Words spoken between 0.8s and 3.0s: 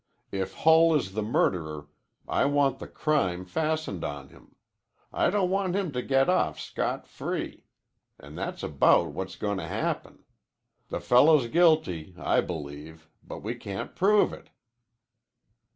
is the murderer, I want the